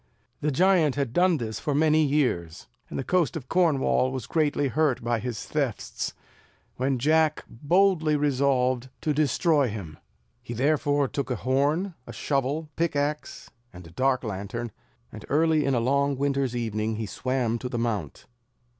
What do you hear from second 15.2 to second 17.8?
early in a long winter's evening he swam to the